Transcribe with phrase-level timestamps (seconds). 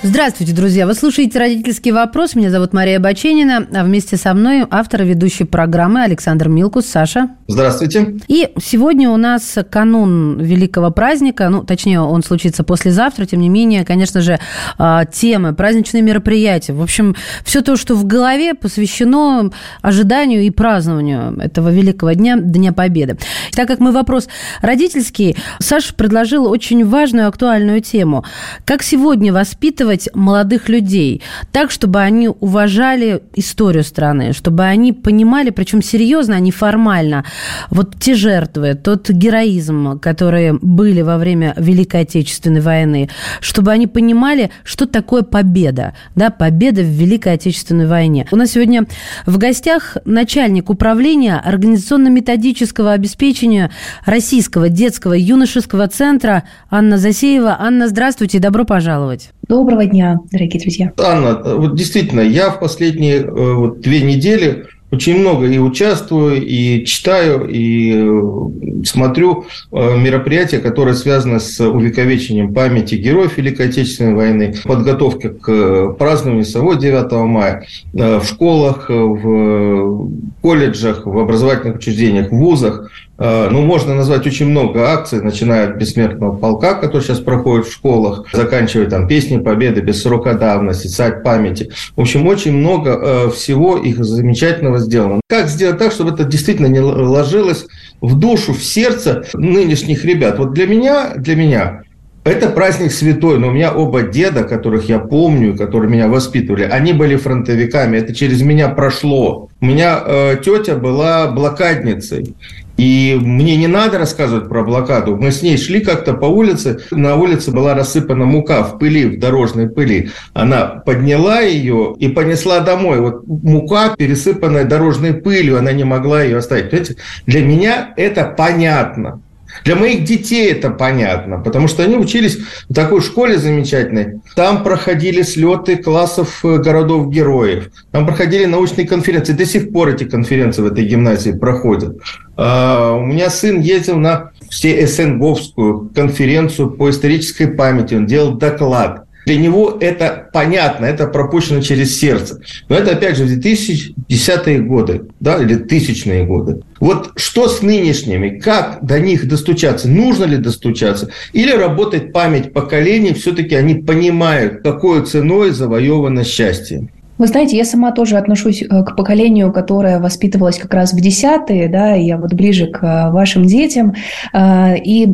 [0.00, 0.86] Здравствуйте, друзья!
[0.86, 2.36] Вы слушаете «Родительский вопрос».
[2.36, 6.86] Меня зовут Мария Баченина, а вместе со мной автор и ведущий программы Александр Милкус.
[6.86, 7.30] Саша.
[7.48, 8.16] Здравствуйте.
[8.28, 13.84] И сегодня у нас канун великого праздника, ну, точнее, он случится послезавтра, тем не менее,
[13.84, 14.38] конечно же,
[14.78, 16.74] а, темы, праздничные мероприятия.
[16.74, 19.50] В общем, все то, что в голове посвящено
[19.82, 23.18] ожиданию и празднованию этого великого дня, Дня Победы.
[23.52, 24.28] Так как мы вопрос
[24.62, 28.24] родительский, Саша предложил очень важную, актуальную тему.
[28.64, 35.50] Как сегодня воспитывать воспитывать молодых людей так, чтобы они уважали историю страны, чтобы они понимали,
[35.50, 37.24] причем серьезно, а не формально,
[37.70, 43.08] вот те жертвы, тот героизм, которые были во время Великой Отечественной войны,
[43.40, 48.26] чтобы они понимали, что такое победа, да, победа в Великой Отечественной войне.
[48.30, 48.86] У нас сегодня
[49.26, 53.70] в гостях начальник управления организационно-методического обеспечения
[54.04, 57.56] Российского детского юношеского центра Анна Засеева.
[57.58, 59.30] Анна, здравствуйте, добро пожаловать.
[59.48, 60.92] Доброго дня, дорогие друзья.
[60.98, 66.84] Анна, вот действительно, я в последние э, вот, две недели очень много и участвую, и
[66.84, 74.54] читаю, и э, смотрю э, мероприятия, которые связаны с увековечением памяти героев Великой Отечественной войны,
[74.64, 80.10] подготовки к празднованию самого 9 мая в школах, в
[80.48, 82.90] колледжах, в образовательных учреждениях, в вузах.
[83.18, 87.72] Э, ну, можно назвать очень много акций, начиная от бессмертного полка, который сейчас проходит в
[87.72, 91.70] школах, заканчивая там песни Победы без срока давности, сад памяти.
[91.96, 95.20] В общем, очень много э, всего их замечательного сделано.
[95.28, 97.66] Как сделать так, чтобы это действительно не ложилось
[98.00, 100.38] в душу, в сердце нынешних ребят?
[100.38, 101.82] Вот для меня, для меня
[102.24, 106.92] это праздник святой, но у меня оба деда, которых я помню, которые меня воспитывали, они
[106.92, 109.48] были фронтовиками, это через меня прошло.
[109.60, 112.34] У меня э, тетя была блокадницей,
[112.78, 115.16] и мне не надо рассказывать про блокаду.
[115.16, 116.78] Мы с ней шли как-то по улице.
[116.92, 120.10] На улице была рассыпана мука в пыли, в дорожной пыли.
[120.32, 123.00] Она подняла ее и понесла домой.
[123.00, 126.70] Вот мука, пересыпанная дорожной пылью, она не могла ее оставить.
[126.70, 126.96] Понимаете?
[127.26, 129.22] Для меня это понятно.
[129.64, 132.38] Для моих детей это понятно, потому что они учились
[132.68, 134.20] в такой школе замечательной.
[134.34, 139.32] Там проходили слеты классов э, городов-героев, там проходили научные конференции.
[139.32, 141.96] До сих пор эти конференции в этой гимназии проходят.
[142.36, 149.07] А, у меня сын ездил на все СНГовскую конференцию по исторической памяти, он делал доклад.
[149.28, 152.40] Для него это понятно, это пропущено через сердце.
[152.70, 156.62] Но это, опять же, в 2010-е годы, да, или тысячные годы.
[156.80, 158.38] Вот что с нынешними?
[158.38, 159.86] Как до них достучаться?
[159.86, 161.10] Нужно ли достучаться?
[161.34, 163.12] Или работать память поколений?
[163.12, 166.88] Все-таки они понимают, какой ценой завоевано счастье.
[167.18, 171.68] Вы знаете, я сама тоже отношусь э, к поколению, которое воспитывалось как раз в десятые,
[171.68, 173.94] да, я вот ближе к э, вашим детям.
[174.32, 175.06] Э, и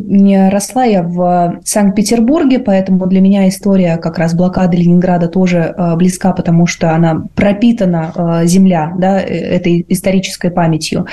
[0.49, 6.67] росла я в Санкт-Петербурге, поэтому для меня история как раз блокады Ленинграда тоже близка, потому
[6.67, 11.07] что она пропитана земля, да, этой исторической памятью.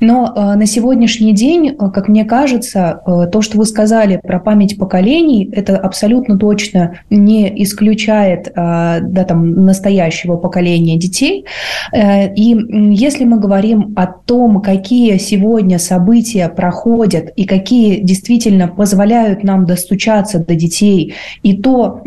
[0.00, 3.00] Но на сегодняшний день, как мне кажется,
[3.32, 10.33] то, что вы сказали про память поколений, это абсолютно точно не исключает да, там, настоящего
[10.34, 11.44] будущего поколения детей.
[11.92, 12.56] Э, и
[12.94, 20.38] если мы говорим о том, какие сегодня события проходят и какие действительно позволяют нам достучаться
[20.38, 22.00] до детей, и то,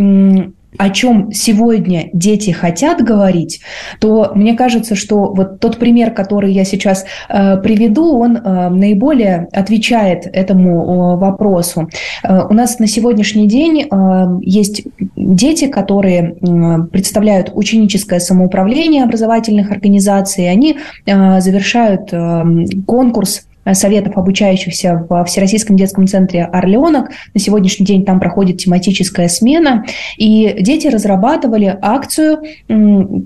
[0.77, 3.61] о чем сегодня дети хотят говорить,
[3.99, 9.47] то мне кажется, что вот тот пример, который я сейчас э, приведу, он э, наиболее
[9.51, 11.89] отвечает этому э, вопросу.
[12.23, 14.83] Э, у нас на сегодняшний день э, есть
[15.16, 22.43] дети, которые э, представляют ученическое самоуправление образовательных организаций, они э, завершают э,
[22.85, 27.09] конкурс советов, обучающихся в Всероссийском детском центре «Орленок».
[27.33, 29.85] На сегодняшний день там проходит тематическая смена.
[30.17, 32.40] И дети разрабатывали акцию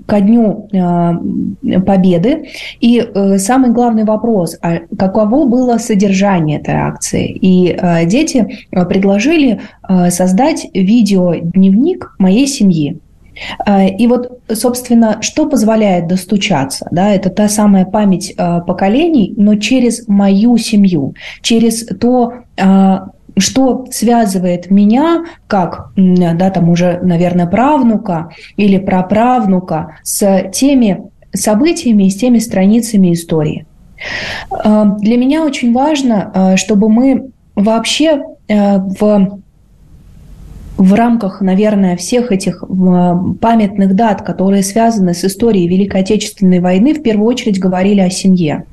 [0.06, 2.48] ко Дню э, Победы.
[2.80, 7.30] И э, самый главный вопрос, а каково было содержание этой акции?
[7.40, 9.60] И дети предложили
[10.08, 13.00] создать видеодневник моей семьи.
[13.64, 16.86] А, и вот, собственно, что позволяет достучаться?
[16.90, 23.08] Да, это та самая память а, поколений, но через мою семью, через то, а,
[23.38, 32.10] что связывает меня, как, да, там уже, наверное, правнука или праправнука, с теми событиями и
[32.10, 33.64] с теми страницами истории.
[34.50, 39.41] Для меня очень важно, чтобы мы вообще в
[40.82, 42.64] в рамках, наверное, всех этих
[43.40, 48.64] памятных дат, которые связаны с историей Великой Отечественной войны, в первую очередь говорили о семье.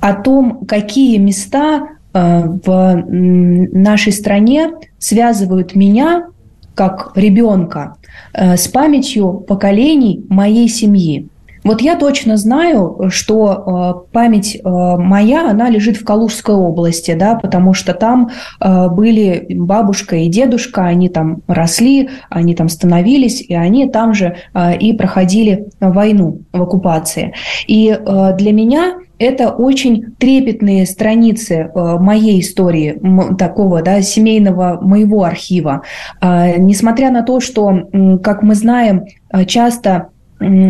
[0.00, 6.26] О том, какие места в нашей стране связывают меня
[6.74, 7.96] как ребенка
[8.34, 11.28] с памятью поколений моей семьи.
[11.62, 17.34] Вот я точно знаю, что э, память э, моя, она лежит в Калужской области, да,
[17.34, 18.30] потому что там
[18.60, 24.36] э, были бабушка и дедушка, они там росли, они там становились, и они там же
[24.80, 27.34] и проходили войну в оккупации.
[27.66, 27.96] И
[28.36, 33.00] для меня это очень трепетные страницы моей истории,
[33.36, 35.82] такого да, семейного моего архива.
[36.22, 37.82] Несмотря на то, что,
[38.22, 39.04] как мы знаем,
[39.46, 40.08] часто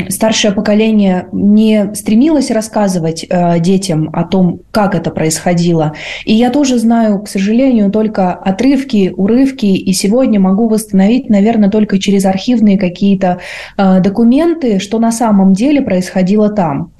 [0.09, 5.95] старшее поколение не стремилось рассказывать э, детям о том, как это происходило.
[6.25, 11.99] И я тоже знаю, к сожалению, только отрывки, урывки, и сегодня могу восстановить, наверное, только
[11.99, 13.39] через архивные какие-то
[13.77, 16.93] э, документы, что на самом деле происходило там.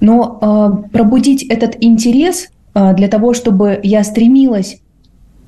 [0.00, 4.78] Но э, пробудить этот интерес э, для того, чтобы я стремилась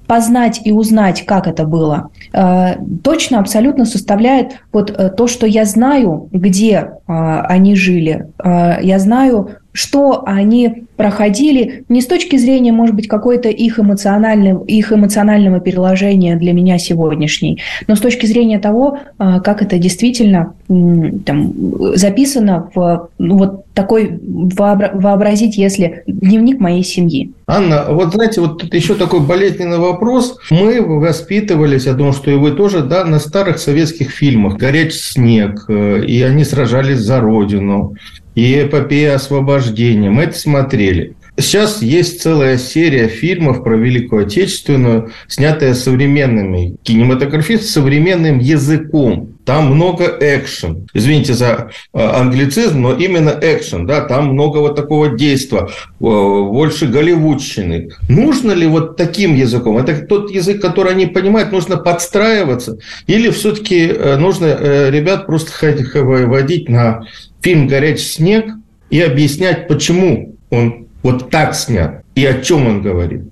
[0.06, 5.64] познать и узнать, как это было, э, точно, абсолютно составляет вот э, то, что я
[5.64, 7.12] знаю, где э,
[7.48, 8.26] они жили.
[8.44, 14.92] Я знаю, что они проходили не с точки зрения, может быть, какой-то их, эмоционального, их
[14.92, 21.52] эмоционального переложения для меня сегодняшней, но с точки зрения того, как это действительно там,
[21.94, 27.32] записано в ну, вот такой вообразить, если дневник моей семьи.
[27.46, 30.38] Анна, вот знаете, вот тут еще такой болезненный вопрос.
[30.50, 35.66] Мы воспитывались, я думаю, что и вы тоже, да, на старых советских фильмах «Горячий снег»,
[35.68, 37.94] э, и они сражались за Родину
[38.34, 40.10] и эпопея освобождения.
[40.10, 41.14] Мы это смотрели.
[41.38, 49.34] Сейчас есть целая серия фильмов про Великую Отечественную, снятая современными кинематографистами, современным языком.
[49.44, 50.88] Там много экшен.
[50.94, 53.86] Извините за э, англицизм, но именно экшен.
[53.86, 54.00] Да?
[54.00, 55.68] Там много вот такого действия, э,
[56.00, 57.90] больше голливудщины.
[58.08, 59.76] Нужно ли вот таким языком?
[59.76, 62.78] Это тот язык, который они понимают, нужно подстраиваться?
[63.06, 65.52] Или все-таки э, нужно ребят просто
[65.94, 67.02] водить на
[67.42, 68.46] фильм «Горячий снег»
[68.88, 73.22] и объяснять, почему он вот так снят и о чем он говорит.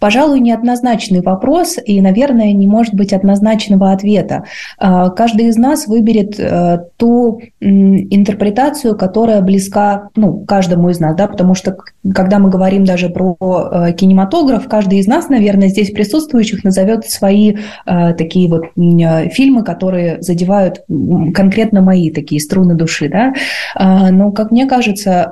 [0.00, 4.44] Пожалуй, неоднозначный вопрос, и, наверное, не может быть однозначного ответа.
[4.78, 11.28] А, каждый из нас выберет э, ту интерпретацию, которая близка ну, каждому из нас, да,
[11.28, 11.76] потому что
[12.14, 17.56] когда мы говорим даже про э, кинематограф, каждый из нас, наверное, здесь присутствующих назовет свои
[17.84, 20.82] э, такие вот фильмы, которые задевают
[21.34, 23.34] конкретно мои такие струны души, да.
[23.74, 25.30] А, но, как мне кажется,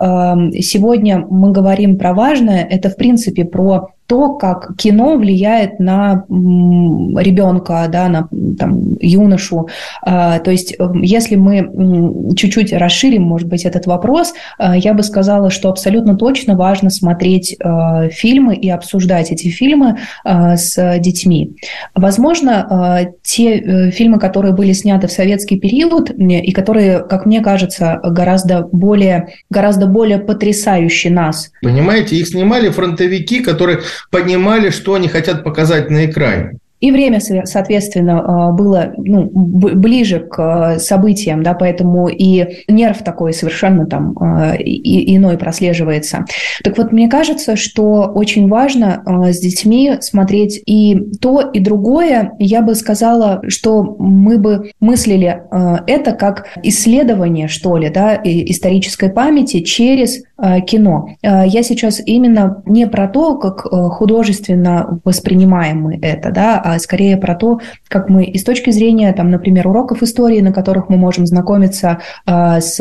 [0.60, 7.86] сегодня мы говорим про важное, это, в принципе, про то, как кино влияет на ребенка,
[7.92, 8.28] да, на
[8.58, 9.68] там, юношу.
[10.02, 15.02] А, то есть, эм, если мы чуть-чуть расширим, может быть, этот вопрос, а, я бы
[15.02, 21.56] сказала, что абсолютно точно важно смотреть а, фильмы и обсуждать эти фильмы с детьми.
[21.94, 28.00] Возможно, те э, фильмы, которые были сняты в советский период и которые, как мне кажется,
[28.02, 31.50] гораздо более, гораздо более потрясающие нас.
[31.62, 36.58] Понимаете, их снимали фронтовики, которые понимали, что они хотят показать на экране.
[36.80, 43.32] И время, соответственно, а, было ну, ближе к а, событиям, да, поэтому и нерв такой
[43.32, 46.24] совершенно там а, иной прослеживается.
[46.62, 52.32] Так вот, мне кажется, что очень важно с детьми смотреть и то, и другое.
[52.38, 55.42] Я бы сказала, что мы бы мыслили
[55.86, 60.22] это как исследование, что ли, да, исторической памяти через
[60.66, 61.08] кино.
[61.22, 67.34] Я сейчас именно не про то, как художественно воспринимаем мы это, да, а скорее про
[67.34, 71.26] то, как мы и с точки зрения, там, например, уроков истории, на которых мы можем
[71.26, 72.80] знакомиться э, с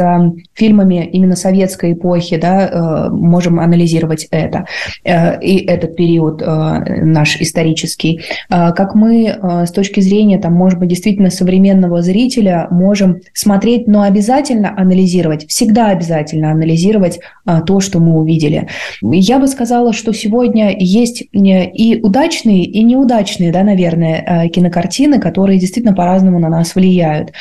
[0.54, 4.66] фильмами именно советской эпохи, да, э, можем анализировать это
[5.04, 6.46] э, и этот период э,
[7.04, 12.68] наш исторический, э, как мы э, с точки зрения, там, может быть, действительно современного зрителя
[12.72, 18.68] можем смотреть, но обязательно анализировать, всегда обязательно анализировать э, то, что мы увидели.
[19.02, 25.20] Я бы сказала, что сегодня есть и удачные, и неудачные, да, наверное, наверное, э, кинокартины,
[25.20, 27.34] которые действительно по-разному на нас влияют.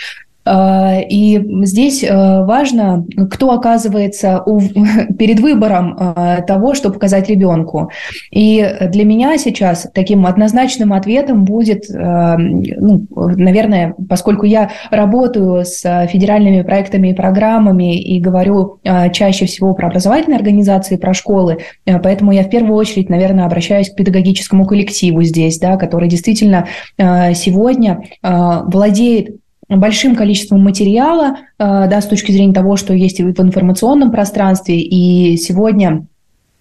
[0.47, 4.61] А, и здесь а, важно, кто оказывается у,
[5.19, 7.91] перед выбором а, того, что показать ребенку.
[8.31, 16.63] И для меня сейчас таким однозначным ответом будет, ну, наверное, поскольку я работаю с федеральными
[16.63, 18.79] проектами и программами и говорю
[19.13, 23.97] чаще всего про образовательные организации, про школы, поэтому я в первую очередь, наверное, обращаюсь к
[23.97, 26.67] педагогическому коллективу здесь, да, который действительно
[26.99, 29.37] сегодня владеет
[29.69, 34.81] большим количеством материала, э, да, с точки зрения того, что есть в информационном пространстве.
[34.81, 36.07] И сегодня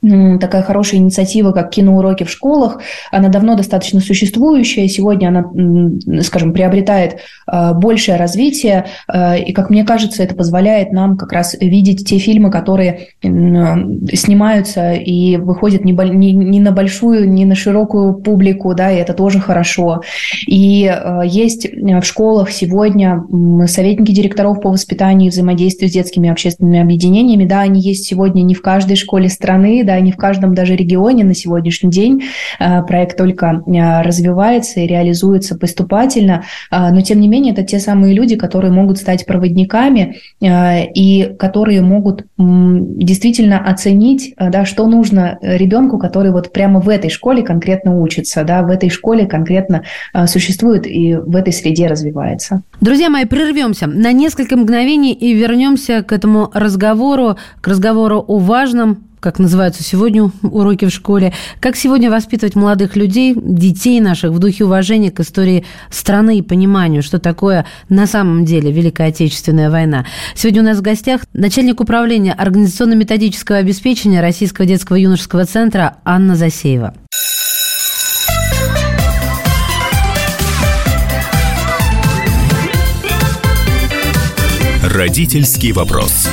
[0.02, 2.82] такая хорошая инициатива, как киноуроки в школах.
[3.12, 4.88] Она давно достаточно существующая.
[4.88, 7.18] Сегодня она, скажем, приобретает
[7.52, 8.86] э, большее развитие.
[9.12, 14.94] Э, и, как мне кажется, это позволяет нам как раз видеть те фильмы, которые снимаются
[14.94, 20.02] и выходят не, не на большую, не на широкую публику, да, и это тоже хорошо.
[20.48, 23.24] И э, есть в школах сегодня
[23.68, 27.46] советники директоров по воспитанию и взаимодействию с детскими общественными объединениями.
[27.46, 31.24] Да, они есть сегодня не в каждой школе страны, да, не в каждом даже регионе
[31.24, 32.24] на сегодняшний день.
[32.60, 37.80] Э, проект только э, развивается и реализуется поступательно, э, но тем не менее это те
[37.80, 45.98] самые люди, которые могут стать проводниками и которые могут действительно оценить, да, что нужно ребенку,
[45.98, 49.84] который вот прямо в этой школе конкретно учится, да, в этой школе конкретно
[50.25, 52.62] существует и в этой среде развивается.
[52.82, 59.04] Друзья мои, прервемся на несколько мгновений и вернемся к этому разговору, к разговору о важном,
[59.20, 64.66] как называются сегодня уроки в школе, как сегодня воспитывать молодых людей, детей наших в духе
[64.66, 70.06] уважения к истории страны и пониманию, что такое на самом деле Великая Отечественная война.
[70.36, 76.94] Сегодня у нас в гостях начальник управления организационно-методического обеспечения Российского детского юношеского центра Анна Засеева.
[84.96, 86.30] Родительский вопрос.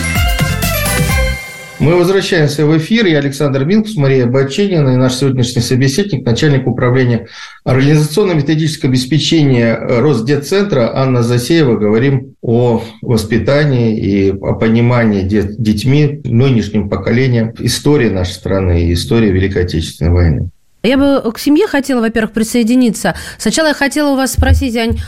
[1.83, 3.07] Мы возвращаемся в эфир.
[3.07, 7.27] Я Александр Минкус, Мария Баченина и наш сегодняшний собеседник, начальник управления
[7.65, 11.77] организационно-методического обеспечения Росдетцентра Анна Засеева.
[11.77, 19.65] Говорим о воспитании и о понимании детьми, нынешним поколением истории нашей страны и истории Великой
[19.65, 20.51] Отечественной войны.
[20.85, 23.17] Я бы к семье хотела, во-первых, присоединиться.
[23.39, 24.99] Сначала я хотела у вас спросить, Ань,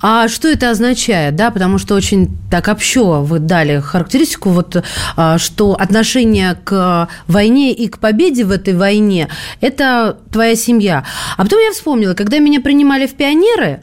[0.00, 4.82] а что это означает, да, потому что очень так общо вы дали характеристику, вот,
[5.16, 9.28] а, что отношение к войне и к победе в этой войне–
[9.60, 11.04] это твоя семья.
[11.36, 13.82] А потом я вспомнила, когда меня принимали в пионеры,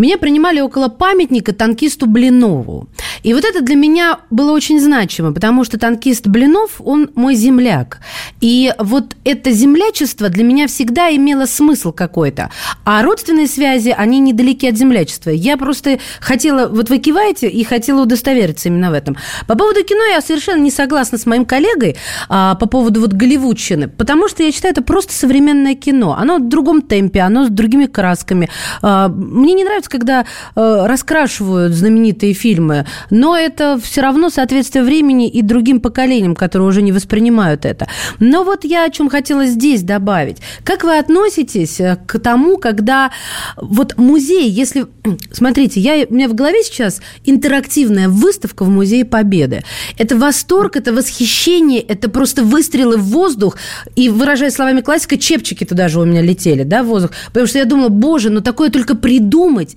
[0.00, 2.88] меня принимали около памятника танкисту Блинову.
[3.22, 8.00] И вот это для меня было очень значимо, потому что танкист Блинов, он мой земляк.
[8.40, 12.50] И вот это землячество для меня всегда имело смысл какой-то.
[12.84, 15.30] А родственные связи, они недалеки от землячества.
[15.30, 19.16] Я просто хотела, вот вы киваете, и хотела удостовериться именно в этом.
[19.46, 21.96] По поводу кино я совершенно не согласна с моим коллегой
[22.28, 26.16] а, по поводу вот голливудщины, потому что я считаю, это просто современное кино.
[26.18, 28.48] Оно в другом темпе, оно с другими красками.
[28.80, 30.24] А, мне не нравится когда
[30.56, 36.82] э, раскрашивают знаменитые фильмы, но это все равно соответствие времени и другим поколениям, которые уже
[36.82, 37.88] не воспринимают это.
[38.18, 40.38] Но вот я о чем хотела здесь добавить.
[40.64, 43.10] Как вы относитесь э, к тому, когда
[43.56, 44.86] вот музей, если...
[45.32, 49.62] Смотрите, я, у меня в голове сейчас интерактивная выставка в Музее Победы.
[49.98, 53.56] Это восторг, это восхищение, это просто выстрелы в воздух,
[53.96, 57.10] и, выражая словами классика, чепчики туда же у меня летели, да, в воздух.
[57.26, 59.76] Потому что я думала, боже, ну такое только придумать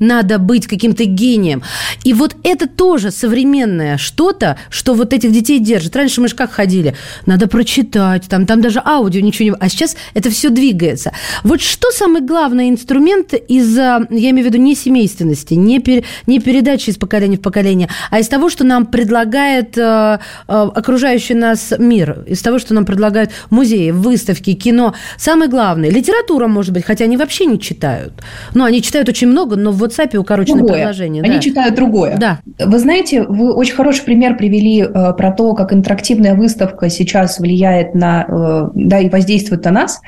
[0.00, 1.62] надо быть каким-то гением.
[2.04, 5.94] И вот это тоже современное что-то, что вот этих детей держит.
[5.94, 6.94] Раньше мы же как ходили?
[7.26, 9.56] Надо прочитать, там, там даже аудио ничего не...
[9.60, 11.12] А сейчас это все двигается.
[11.44, 16.40] Вот что самый главный инструмент из, я имею в виду, не семейственности, не, пер, не
[16.40, 21.72] передачи из поколения в поколение, а из того, что нам предлагает э, э, окружающий нас
[21.78, 24.94] мир, из того, что нам предлагают музеи, выставки, кино.
[25.18, 28.14] Самое главное, литература, может быть, хотя они вообще не читают.
[28.54, 30.78] Ну, они читают очень много, но вот WhatsApp укороченное другое.
[30.78, 31.22] предложение.
[31.22, 31.40] Они да.
[31.40, 32.16] читают другое.
[32.16, 32.38] Да.
[32.58, 37.94] Вы знаете, вы очень хороший пример привели э, про то, как интерактивная выставка сейчас влияет
[37.94, 40.00] на, э, да, и воздействует на нас.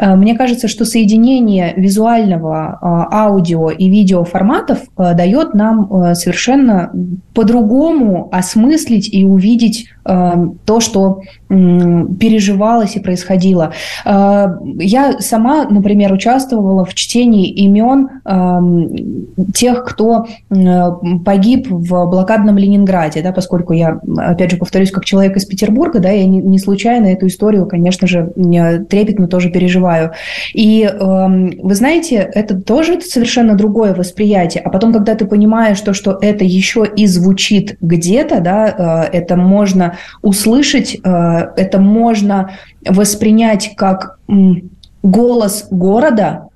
[0.00, 6.14] Э, мне кажется, что соединение визуального, э, аудио и видео форматов э, дает нам э,
[6.14, 6.90] совершенно
[7.34, 10.32] по-другому осмыслить и увидеть э,
[10.64, 11.54] то, что э,
[12.18, 13.72] переживалось и происходило.
[14.04, 14.46] Э,
[14.78, 18.60] я сама, например, участвовала в чтении имен э,
[19.54, 20.26] тех, кто
[21.24, 26.10] погиб в блокадном Ленинграде, да, поскольку я, опять же, повторюсь, как человек из Петербурга, да,
[26.10, 28.32] я не, не случайно эту историю, конечно же,
[28.88, 30.12] трепетно тоже переживаю.
[30.54, 34.62] И э, вы знаете, это тоже совершенно другое восприятие.
[34.62, 39.36] А потом, когда ты понимаешь то, что это еще и звучит где-то, да, э, это
[39.36, 41.08] можно услышать, э,
[41.56, 42.50] это можно
[42.86, 44.32] воспринять как э,
[45.02, 46.49] голос города,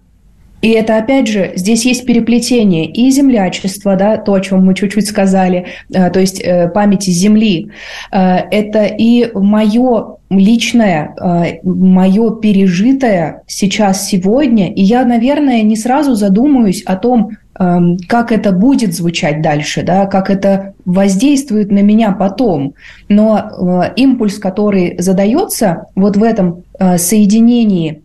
[0.64, 5.06] и это, опять же, здесь есть переплетение и землячества, да, то, о чем мы чуть-чуть
[5.06, 7.68] сказали, э, то есть э, памяти земли.
[8.10, 11.14] Э, это и мое личное,
[11.64, 14.72] мое пережитое сейчас, сегодня.
[14.72, 20.06] И я, наверное, не сразу задумаюсь о том, эм, как это будет звучать дальше, да,
[20.06, 22.72] как это воздействует на меня потом.
[23.10, 26.64] Но импульс, который задается вот в этом
[26.96, 28.00] соединении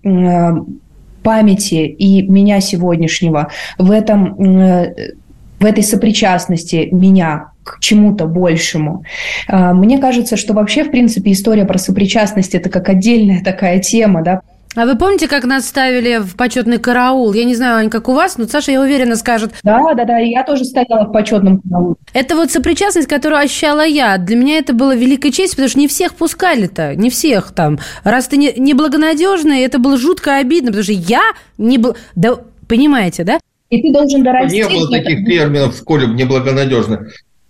[1.29, 5.13] памяти и меня сегодняшнего, в этом э,
[5.59, 9.03] в этой сопричастности меня к чему-то большему.
[9.47, 14.23] А, мне кажется, что вообще, в принципе, история про сопричастность– это как отдельная такая тема,
[14.23, 14.41] да,
[14.75, 17.33] а вы помните, как нас ставили в почетный караул?
[17.33, 19.51] Я не знаю, Ань, как у вас, но Саша, я уверена, скажет.
[19.63, 21.95] Да, да, да, я тоже стояла в почетном карауле.
[22.13, 24.17] Это вот сопричастность, которую ощущала я.
[24.17, 27.79] Для меня это было великой честь, потому что не всех пускали-то, не всех там.
[28.03, 31.97] Раз ты не, неблагонадежный, это было жутко обидно, потому что я не был...
[32.15, 33.39] Да, понимаете, да?
[33.71, 34.55] И ты должен дорасти.
[34.55, 37.07] Не было таких терминов в школе неблагонадежно.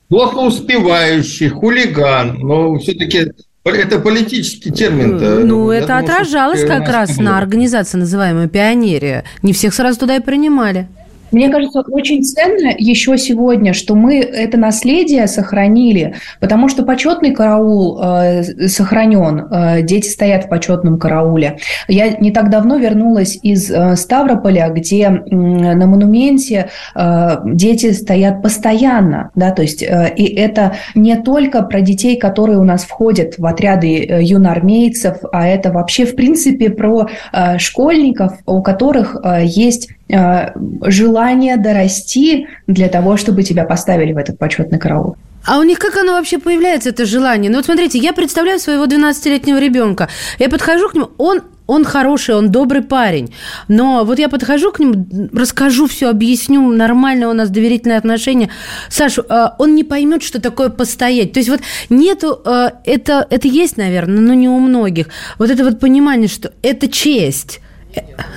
[0.08, 3.32] Плохо успевающий, хулиган, но все-таки
[3.76, 5.18] это политический термин.
[5.18, 5.44] -то.
[5.44, 9.24] Ну, Я это думаю, отражалось как раз на организации, называемой «Пионерия».
[9.44, 10.88] Не всех сразу туда и принимали.
[11.32, 18.00] Мне кажется, очень ценно еще сегодня, что мы это наследие сохранили, потому что почетный караул
[18.02, 21.60] э, сохранен, э, дети стоят в почетном карауле.
[21.88, 28.42] Я не так давно вернулась из э, Ставрополя, где э, на монументе э, дети стоят
[28.42, 33.38] постоянно, да, то есть э, и это не только про детей, которые у нас входят
[33.38, 39.44] в отряды э, юноармейцев, а это вообще в принципе про э, школьников, у которых э,
[39.46, 45.16] есть желание дорасти для того, чтобы тебя поставили в этот почетный караул.
[45.46, 47.50] А у них как оно вообще появляется, это желание?
[47.50, 50.10] Ну вот смотрите, я представляю своего 12-летнего ребенка.
[50.38, 53.32] Я подхожу к нему, он он хороший, он добрый парень.
[53.68, 58.50] Но вот я подхожу к нему, расскажу все, объясню, нормально у нас доверительные отношения.
[58.90, 61.34] Саша, э, он не поймет, что такое постоять.
[61.34, 61.60] То есть вот
[61.92, 65.10] нету, э, это, это есть, наверное, но не у многих.
[65.38, 67.60] Вот это вот понимание, что это честь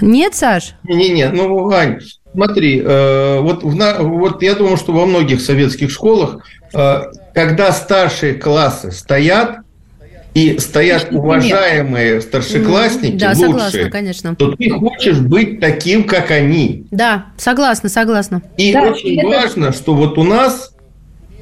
[0.00, 0.74] нет, Саш?
[0.84, 2.00] Не-не, ну, Ань,
[2.32, 6.44] смотри, э, вот, в, вот я думаю, что во многих советских школах,
[6.74, 7.02] э,
[7.34, 9.58] когда старшие классы стоят,
[10.34, 14.34] и стоят уважаемые старшеклассники, да, лучшие, согласна, конечно.
[14.34, 16.86] то ты хочешь быть таким, как они.
[16.90, 18.42] Да, согласна, согласна.
[18.56, 19.28] И да, очень это...
[19.28, 20.74] важно, что вот у нас,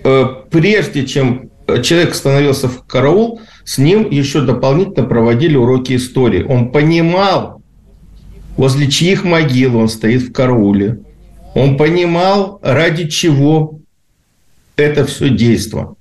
[0.03, 1.51] э, прежде чем
[1.85, 6.43] человек становился в караул, с ним еще дополнительно проводили уроки истории.
[6.43, 7.60] Он понимал,
[8.57, 11.01] возле чьих могил он стоит в карауле.
[11.55, 13.81] Он понимал, ради чего
[14.77, 15.95] это все действие.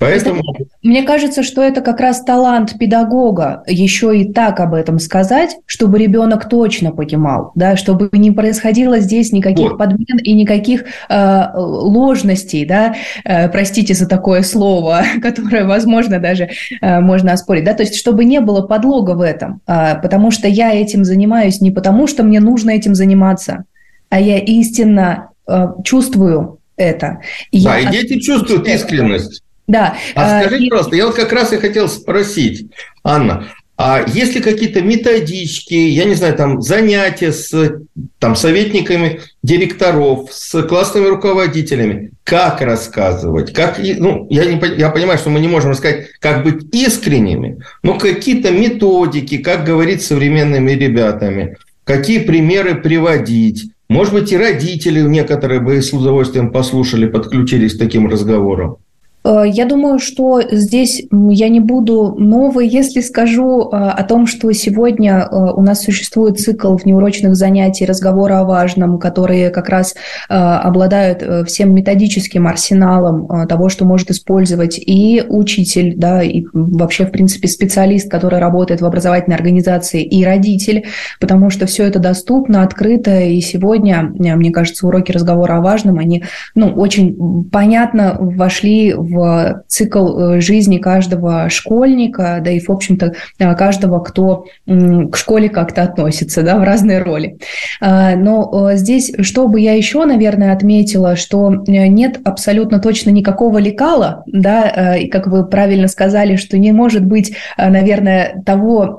[0.00, 0.42] Поэтому...
[0.82, 5.98] Мне кажется, что это как раз талант педагога еще и так об этом сказать, чтобы
[5.98, 9.78] ребенок точно понимал, да, чтобы не происходило здесь никаких вот.
[9.78, 16.48] подмен и никаких э, ложностей, да, э, простите за такое слово, которое, возможно, даже
[16.80, 20.48] э, можно оспорить, да, то есть чтобы не было подлога в этом, э, потому что
[20.48, 23.64] я этим занимаюсь не потому, что мне нужно этим заниматься,
[24.08, 27.20] а я истинно э, чувствую это.
[27.50, 29.42] И да, я и дети чувствуют искренность.
[29.70, 29.96] Да.
[30.16, 30.68] А скажите, и...
[30.68, 32.66] пожалуйста, я вот как раз и хотел спросить,
[33.04, 33.46] Анна,
[33.78, 37.78] а есть ли какие-то методички, я не знаю, там занятия с
[38.18, 45.30] там, советниками директоров, с классными руководителями, как рассказывать, как, ну, я, не, я понимаю, что
[45.30, 51.56] мы не можем рассказать, как быть искренними, но какие-то методики, как говорить с современными ребятами,
[51.84, 58.08] какие примеры приводить, может быть, и родители некоторые бы с удовольствием послушали, подключились к таким
[58.08, 58.76] разговорам.
[59.24, 64.50] Э, я думаю, что здесь я не буду новой, если скажу э, о том, что
[64.52, 69.94] сегодня э, у нас существует цикл внеурочных занятий разговора о важном, которые как раз
[70.28, 77.48] обладают всем методическим арсеналом того, что может использовать и учитель, да, и вообще, в принципе,
[77.48, 80.86] специалист, который работает в образовательной организации, и родитель,
[81.18, 86.24] потому что все это доступно, открыто, и сегодня, мне кажется, уроки разговора о важном, они
[86.54, 93.14] ну, очень понятно вошли в в цикл жизни каждого школьника, да и, в общем-то,
[93.56, 97.38] каждого, кто к школе как-то относится, да, в разные роли.
[97.80, 104.96] Но здесь, что бы я еще, наверное, отметила, что нет абсолютно точно никакого лекала, да,
[105.10, 108.98] как вы правильно сказали, что не может быть, наверное, того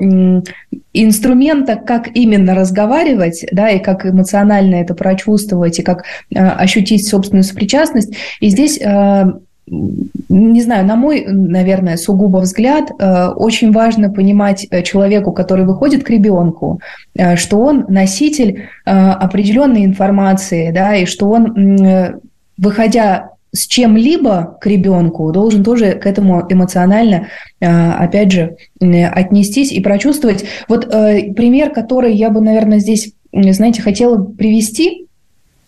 [0.93, 6.03] инструмента, как именно разговаривать, да, и как эмоционально это прочувствовать, и как
[6.35, 8.13] э, ощутить собственную сопричастность.
[8.41, 9.23] И здесь э,
[9.71, 16.09] не знаю, на мой, наверное, сугубо взгляд, э, очень важно понимать человеку, который выходит к
[16.09, 16.81] ребенку,
[17.15, 22.17] э, что он носитель э, определенной информации, да, и что он,
[22.57, 27.27] выходя с чем-либо к ребенку, должен тоже к этому эмоционально,
[27.59, 30.45] э, опять же, отнестись и прочувствовать.
[30.67, 35.07] Вот э, пример, который я бы, наверное, здесь, знаете, хотела привести.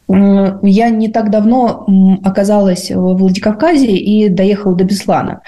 [0.07, 1.85] Я не так давно
[2.23, 5.41] оказалась в Владикавказе и доехала до Беслана.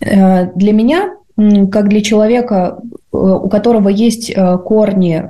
[0.00, 5.24] Э, для меня как для человека, э, у которого есть э, корни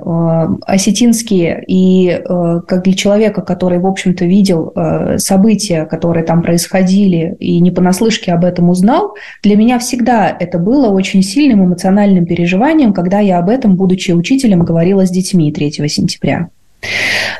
[0.65, 2.21] осетинские, и
[2.67, 4.73] как для человека, который, в общем-то, видел
[5.17, 10.89] события, которые там происходили, и не понаслышке об этом узнал, для меня всегда это было
[10.89, 16.49] очень сильным эмоциональным переживанием, когда я об этом, будучи учителем, говорила с детьми 3 сентября.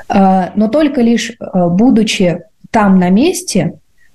[0.09, 3.73] Но только лишь будучи там на месте,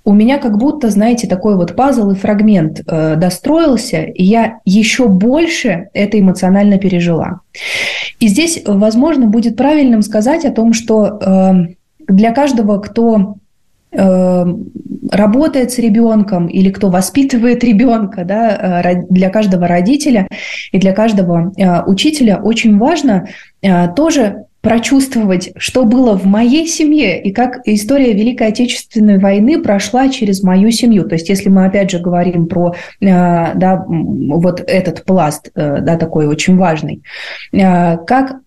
[0.09, 5.07] у меня как будто, знаете, такой вот пазл и фрагмент э, достроился, и я еще
[5.07, 7.41] больше это эмоционально пережила.
[8.19, 11.53] И здесь, возможно, будет правильным сказать о том, что э,
[12.07, 13.35] для каждого, кто
[13.91, 14.45] э,
[15.11, 20.27] работает с ребенком или кто воспитывает ребенка, да, э, для каждого родителя
[20.71, 23.27] и для каждого э, учителя очень важно
[23.61, 30.09] э, тоже прочувствовать, что было в моей семье и как история Великой Отечественной войны прошла
[30.09, 31.07] через мою семью.
[31.07, 35.97] То есть, если мы опять же говорим про э, да, вот этот пласт, э, да,
[35.97, 37.01] такой очень важный,
[37.53, 38.37] э, как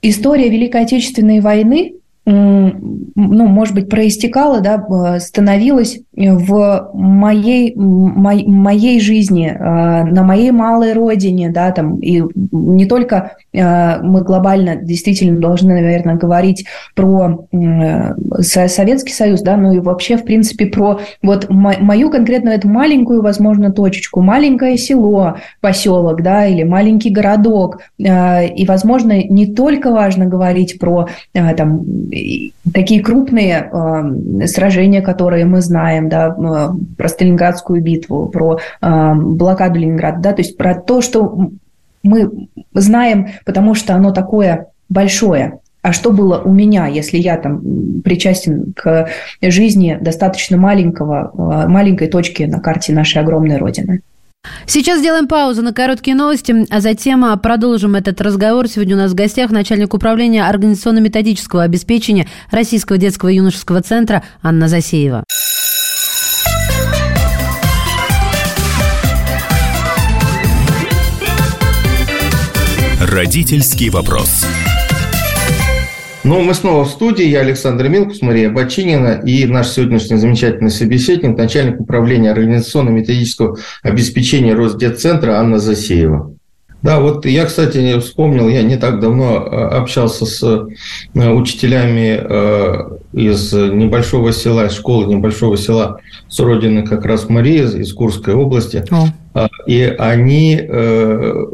[0.00, 1.94] история Великой Отечественной войны
[2.30, 10.92] ну, может быть, проистекала, да, становилась в моей, мо, моей жизни, э, на моей малой
[10.92, 18.14] родине, да, там, и не только э, мы глобально действительно должны, наверное, говорить про э,
[18.42, 23.72] Советский Союз, да, но и вообще, в принципе, про вот мою конкретно эту маленькую, возможно,
[23.72, 31.08] точечку, маленькое село, поселок, да, или маленький городок, и, возможно, не только важно говорить про
[31.32, 31.84] там
[32.72, 33.70] такие крупные
[34.46, 40.42] сражения, которые мы знаем, да, э, про Сталинградскую битву, про э, блокаду Ленинграда, да, то
[40.42, 41.50] есть про то, что
[42.02, 42.30] мы
[42.74, 45.58] знаем, потому что оно такое большое.
[45.82, 49.08] А что было у меня, если я там причастен к
[49.40, 54.02] жизни достаточно маленького, э, маленькой точки на карте нашей огромной Родины?
[54.66, 58.68] Сейчас сделаем паузу на короткие новости, а затем а, продолжим этот разговор.
[58.68, 64.68] Сегодня у нас в гостях начальник управления организационно-методического обеспечения Российского детского и юношеского центра Анна
[64.68, 65.24] Засеева.
[73.00, 74.44] Родительский вопрос.
[76.28, 77.24] Ну, мы снова в студии.
[77.24, 85.38] Я Александр Милкус, Мария Бочинина и наш сегодняшний замечательный собеседник, начальник управления организационно-методического обеспечения Росдетцентра
[85.38, 86.34] Анна Засеева.
[86.82, 90.42] Да, вот я, кстати, вспомнил, я не так давно а, общался с
[91.14, 97.80] э, учителями э, из небольшого села, из школы небольшого села с родины как раз Марии
[97.80, 98.84] из Курской области.
[98.90, 99.48] О.
[99.66, 101.46] И они э,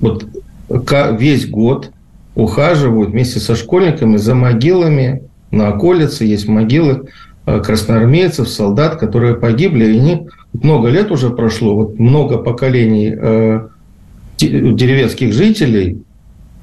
[0.00, 0.26] вот
[0.68, 1.92] весь год
[2.34, 6.24] ухаживают вместе со школьниками за могилами на околице.
[6.24, 7.08] Есть могилы
[7.46, 9.84] э, красноармейцев, солдат, которые погибли.
[9.84, 13.68] И они много лет уже прошло, вот много поколений э,
[14.38, 16.02] деревенских жителей,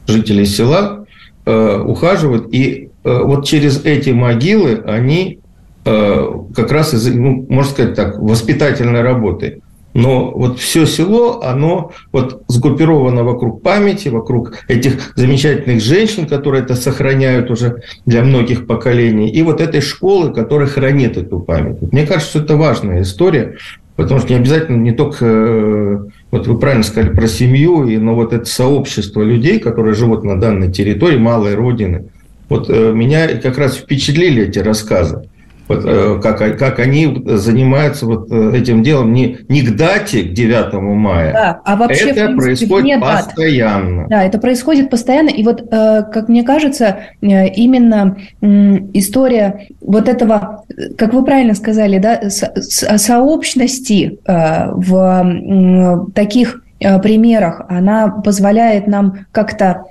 [0.07, 1.05] жителей села
[1.45, 2.53] э, ухаживают.
[2.53, 5.39] И вот через эти могилы они
[5.85, 9.61] как раз, ну, можно сказать так, воспитательной работы
[9.99, 16.75] но вот все село, оно вот сгруппировано вокруг памяти, вокруг этих замечательных женщин, которые это
[16.75, 21.81] сохраняют уже для многих поколений, и вот этой школы, которая хранит эту память.
[21.91, 23.57] Мне кажется, что это важная история,
[23.97, 25.97] потому что не обязательно не только, э,
[26.31, 30.71] вот вы правильно сказали про семью, но вот это сообщество людей, которые живут на данной
[30.71, 32.05] территории, малой родины.
[32.47, 35.29] Вот э, меня как раз впечатлили эти рассказы.
[35.69, 40.73] Э, как, как они занимаются вот э, этим делом не, не к дате, к 9
[40.73, 41.33] мая.
[41.33, 44.01] Да, а вообще, это принципе, происходит постоянно.
[44.01, 44.09] Дат.
[44.09, 45.29] Да, это происходит постоянно.
[45.29, 50.63] И вот, как мне кажется, именно история вот этого,
[50.97, 59.85] как вы правильно сказали, да, сообщности в таких примерах, она позволяет нам как-то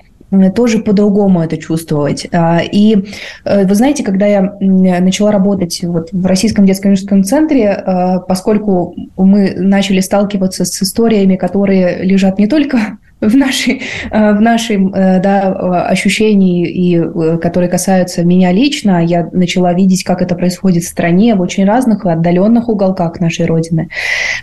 [0.55, 2.27] тоже по-другому это чувствовать.
[2.33, 3.07] А, и
[3.45, 9.55] э, вы знаете, когда я начала работать вот в Российском детском центре, а, поскольку мы
[9.57, 15.87] начали сталкиваться с историями, которые лежат не только в нашей, э, в нашей э, да,
[15.89, 21.41] ощущении, и которые касаются меня лично, я начала видеть, как это происходит в стране, в
[21.41, 23.89] очень разных отдаленных уголках нашей Родины.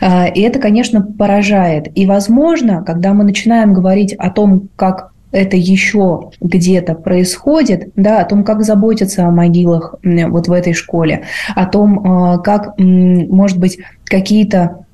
[0.02, 1.88] А, и это, конечно, поражает.
[1.95, 8.26] И, возможно, когда мы начинаем говорить о том, как это еще где-то происходит, да, о
[8.26, 11.24] том, как заботиться о могилах вот в этой школе,
[11.56, 14.86] о том, а, как, может быть, какие-то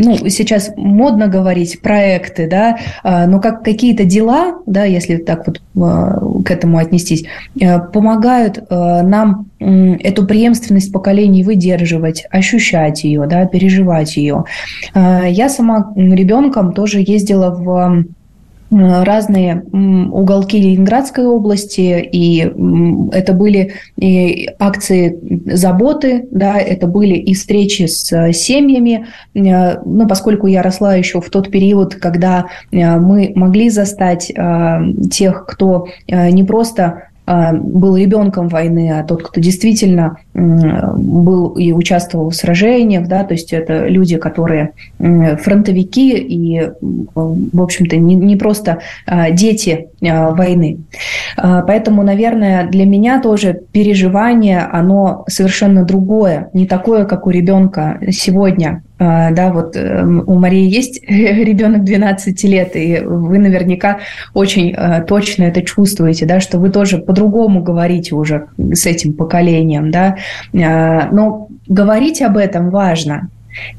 [0.00, 5.60] ну, сейчас модно говорить проекты, да, а, но как какие-то дела, да, если так вот
[5.76, 7.24] а, к этому отнестись,
[7.92, 14.44] помогают нам эту преемственность поколений выдерживать, ощущать ее, да, переживать ее.
[14.94, 18.04] Я сама ребенком тоже ездила в
[18.70, 22.40] разные уголки Ленинградской области, и
[23.12, 30.46] это были и акции заботы, да, это были и встречи с семьями, э, ну, поскольку
[30.46, 34.78] я росла еще в тот период, когда э, мы могли застать э,
[35.10, 37.07] тех, кто не просто
[37.52, 43.52] был ребенком войны, а тот, кто действительно был и участвовал в сражениях, да, то есть
[43.52, 50.78] это люди, которые фронтовики и, в общем-то, не, не просто а, дети а, войны.
[51.36, 58.82] Поэтому, наверное, для меня тоже переживание, оно совершенно другое, не такое, как у ребенка сегодня,
[58.82, 63.98] а, да, вот эм, у Марии есть ребенок 12 лет, и вы наверняка
[64.34, 69.90] очень э, точно это чувствуете, да, что вы тоже по-другому говорите уже с этим поколением,
[69.90, 70.16] да,
[70.54, 73.30] а, но говорить об этом важно,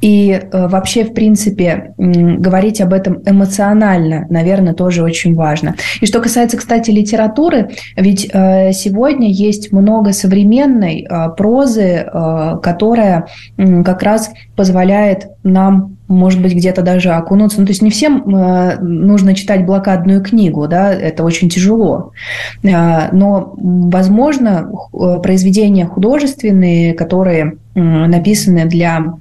[0.02, 5.76] и э, вообще, в принципе, говорить об этом эмоционально, наверное, тоже очень важно.
[6.02, 12.06] И что касается, кстати, литературы, ведь э, сегодня есть много современной э, прозы,
[12.62, 13.28] которая
[13.58, 17.60] как раз позволяет нам может быть, где-то даже окунуться.
[17.60, 22.14] Ну, то есть не всем нужно читать блокадную книгу, да, это очень тяжело.
[22.64, 24.72] но, возможно,
[25.22, 29.14] произведения художественные, которые написаны для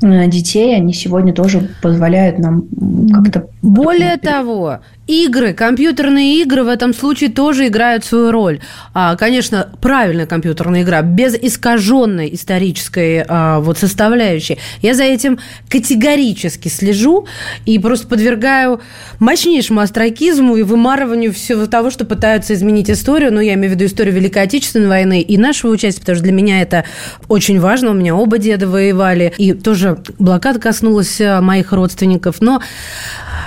[0.00, 2.64] детей, они сегодня тоже позволяют нам
[3.12, 3.48] как-то...
[3.62, 8.58] Более того, Игры, компьютерные игры в этом случае тоже играют свою роль.
[8.92, 14.58] А, конечно, правильная компьютерная игра, без искаженной исторической а, вот составляющей.
[14.82, 15.38] Я за этим
[15.70, 17.28] категорически слежу
[17.66, 18.80] и просто подвергаю
[19.20, 23.32] мощнейшему астракизму и вымарыванию всего того, что пытаются изменить историю.
[23.32, 26.32] Ну, я имею в виду историю Великой Отечественной войны и нашего участия, потому что для
[26.32, 26.84] меня это
[27.28, 27.92] очень важно.
[27.92, 32.40] У меня оба деда воевали, и тоже блокада коснулась а, моих родственников.
[32.40, 32.60] Но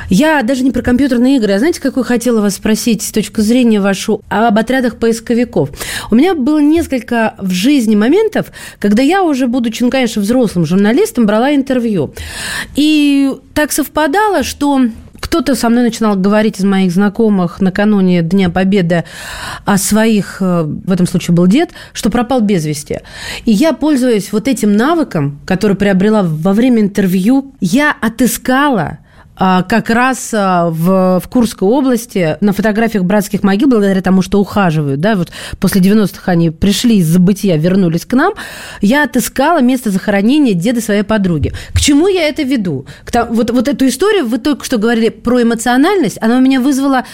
[0.09, 3.79] я даже не про компьютерные игры, а знаете, какую хотела вас спросить с точки зрения
[3.79, 5.69] вашу об отрядах поисковиков?
[6.11, 8.47] У меня было несколько в жизни моментов,
[8.79, 12.13] когда я уже, будучи, ну, конечно, взрослым журналистом, брала интервью.
[12.75, 14.81] И так совпадало, что
[15.19, 19.03] кто-то со мной начинал говорить из моих знакомых накануне Дня Победы
[19.65, 23.01] о своих, э, в этом случае был дед, что пропал без вести.
[23.45, 29.08] И я, пользуясь вот этим навыком, который приобрела во время интервью, я отыскала а,
[29.39, 34.99] как раз а, в, в Курской области на фотографиях братских могил, благодаря тому, что ухаживают,
[34.99, 38.33] да, вот после 90-х они пришли из забытия, вернулись к нам,
[38.81, 41.53] я отыскала место захоронения деда своей подруги.
[41.73, 42.85] К чему я это веду?
[43.05, 47.05] К вот, вот эту историю, вы только что говорили про эмоциональность, она у меня вызвала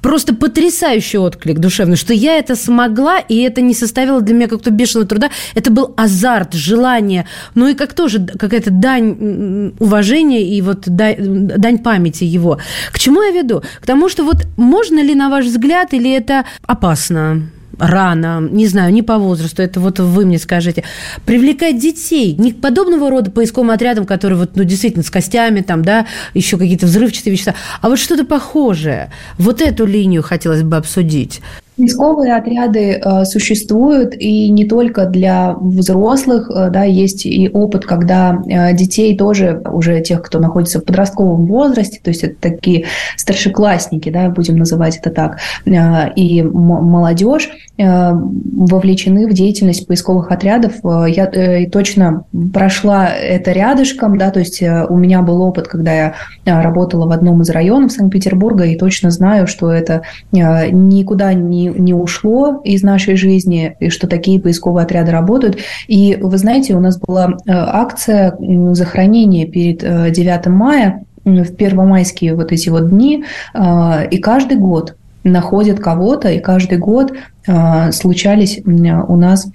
[0.00, 4.70] просто потрясающий отклик душевный, что я это смогла, и это не составило для меня как-то
[4.70, 5.30] бешеного труда.
[5.54, 11.82] Это был азарт, желание, ну и как тоже какая-то дань уважения и вот дань дань
[11.82, 12.58] памяти его.
[12.92, 13.62] К чему я веду?
[13.80, 17.50] К тому, что вот можно ли, на ваш взгляд, или это опасно?
[17.76, 20.84] рано, не знаю, не по возрасту, это вот вы мне скажете,
[21.26, 25.82] привлекать детей, не к подобного рода поисковым отрядам, которые вот, ну, действительно, с костями, там,
[25.82, 29.10] да, еще какие-то взрывчатые вещества, а вот что-то похожее.
[29.38, 31.40] Вот эту линию хотелось бы обсудить.
[31.76, 38.40] Поисковые отряды э, существуют и не только для взрослых, э, да, есть и опыт, когда
[38.46, 42.84] э, детей тоже уже тех, кто находится в подростковом возрасте, то есть это такие
[43.16, 50.74] старшеклассники, да, будем называть это так, и молодежь, вовлечены в деятельность поисковых отрядов.
[51.08, 51.28] Я
[51.72, 57.10] точно прошла это рядышком, да, то есть у меня был опыт, когда я работала в
[57.10, 63.16] одном из районов Санкт-Петербурга, и точно знаю, что это никуда не, не ушло из нашей
[63.16, 65.58] жизни, и что такие поисковые отряды работают.
[65.88, 68.36] И вы знаете, у нас была акция
[68.72, 76.30] захоронения перед 9 мая, в первомайские вот эти вот дни, и каждый год находят кого-то,
[76.30, 77.12] и каждый год
[77.46, 79.48] э, случались у нас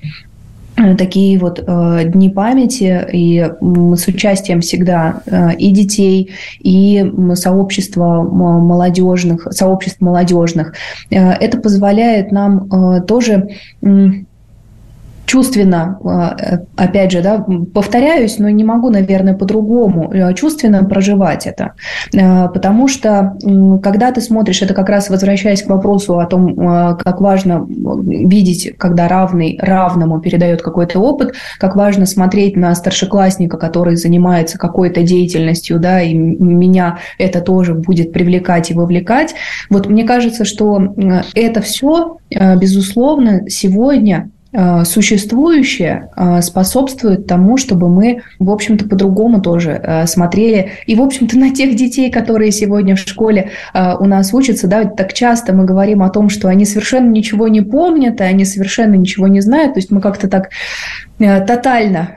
[0.76, 3.48] э, такие вот э, дни памяти и
[3.96, 7.06] с участием всегда э, и детей, и
[7.36, 10.74] сообщества молодежных, сообществ молодежных.
[11.12, 13.50] Э, это позволяет нам э, тоже
[15.30, 21.74] чувственно, э, опять же, да, повторяюсь, но не могу, наверное, по-другому э, чувственно проживать это.
[22.14, 23.38] Э, потому что,
[23.84, 29.08] когда ты смотришь, это как раз возвращаясь к вопросу о том, как важно видеть, когда
[29.08, 36.02] равный равному передает какой-то опыт, как важно смотреть на старшеклассника, который занимается какой-то деятельностью, да,
[36.02, 39.36] и меня это тоже будет привлекать и вовлекать.
[39.70, 40.96] Вот мне кажется, что
[41.36, 44.39] это все, безусловно, сегодня Э,
[44.84, 50.72] существующее э, способствует тому, чтобы мы, в общем-то, по-другому тоже э, смотрели.
[50.88, 55.14] И, в общем-то, на тех детей, которые сегодня в школе у нас учатся, да, так
[55.14, 59.28] часто мы говорим о том, что они совершенно ничего не помнят, и они совершенно ничего
[59.28, 59.74] не знают.
[59.74, 60.50] То есть мы как-то так
[61.18, 62.16] тотально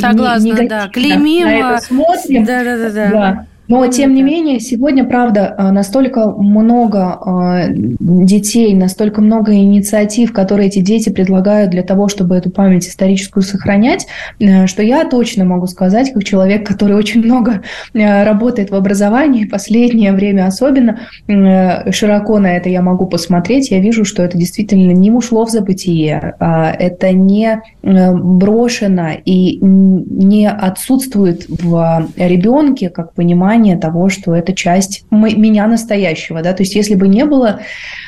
[0.00, 1.46] Согласна, да, клеймим.
[1.46, 2.44] На это смотрим.
[2.44, 3.10] Да, да, да.
[3.10, 3.46] да.
[3.68, 10.68] Но, тем не менее, сегодня, правда, э, настолько много э, детей, настолько много инициатив, которые
[10.68, 14.06] эти дети предлагают для того, чтобы эту память историческую сохранять,
[14.40, 20.12] э, что я точно могу сказать, как человек, который очень много работает в образовании, последнее
[20.12, 25.44] время особенно, широко на это я могу посмотреть, я вижу, что это действительно не ушло
[25.44, 34.08] в забытие, а это не брошено и не отсутствует в ребенке, как понимание, понимание того,
[34.08, 36.42] что это часть меня настоящего.
[36.42, 36.52] Да?
[36.52, 37.60] То есть если бы не было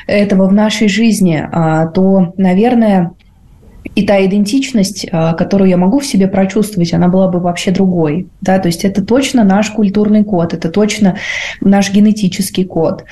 [0.07, 3.11] этого в нашей жизни, а, то, наверное,
[3.95, 8.27] и та идентичность, а, которую я могу в себе прочувствовать, она была бы вообще другой.
[8.41, 8.59] Да?
[8.59, 11.17] То есть это точно наш культурный код, это точно
[11.61, 13.03] наш генетический код.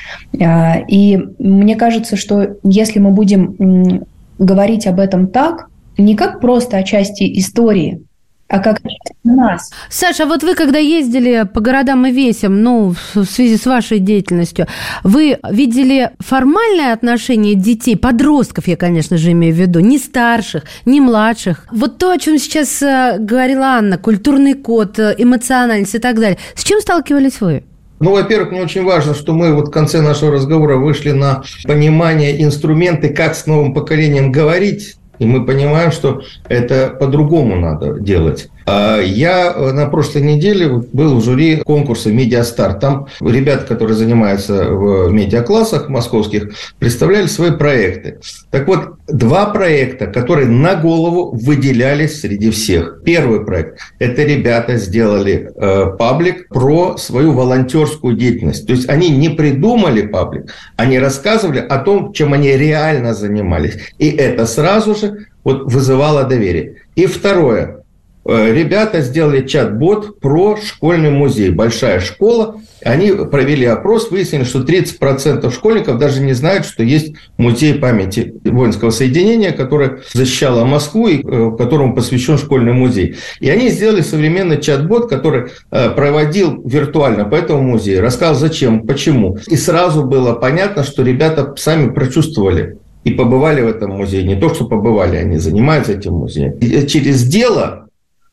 [0.41, 4.05] А, и мне кажется, что если мы будем
[4.37, 8.01] говорить об этом так, не как просто о части истории,
[8.49, 8.81] а как
[9.23, 9.71] нас.
[9.89, 13.99] Саша, а вот вы, когда ездили по городам и весям, ну, в связи с вашей
[13.99, 14.65] деятельностью,
[15.03, 20.99] вы видели формальное отношение детей, подростков, я, конечно же, имею в виду, не старших, не
[20.99, 21.67] младших.
[21.71, 26.39] Вот то, о чем сейчас э, говорила Анна, культурный код, э, эмоциональность и так далее.
[26.55, 27.63] С чем сталкивались вы?
[27.99, 32.41] Ну, во-первых, мне очень важно, что мы вот в конце нашего разговора вышли на понимание
[32.41, 38.49] инструменты, как с новым поколением говорить, и мы понимаем, что это по-другому надо делать.
[38.69, 42.79] А я э, на прошлой неделе был в жюри конкурса «Медиастарт».
[42.79, 48.19] Там ребята, которые занимаются в медиаклассах московских, представляли свои проекты.
[48.51, 53.01] Так вот, два проекта, которые на голову выделялись среди всех.
[53.03, 58.67] Первый проект– это ребята сделали э, паблик про свою волонтерскую деятельность.
[58.67, 63.77] То есть они не придумали паблик, они рассказывали о том, чем они реально занимались.
[63.97, 65.08] И это сразу же
[65.43, 66.77] вот вызывало доверие.
[66.95, 67.77] И второе–
[68.29, 71.49] Э, ребята сделали чат-бот про школьный музей.
[71.49, 72.57] Большая школа.
[72.83, 78.91] Они провели опрос, выяснили, что 30% школьников даже не знают, что есть музей памяти воинского
[78.91, 83.15] соединения, которое защищало Москву и э, которому посвящен школьный музей.
[83.39, 89.37] И они сделали современный чат-бот, который э, проводил виртуально по этому музею, рассказал зачем, почему.
[89.47, 94.23] И сразу было понятно, что ребята сами прочувствовали и побывали в этом музее.
[94.23, 96.53] Не то, что побывали, они занимаются этим музеем.
[96.59, 97.89] И через дело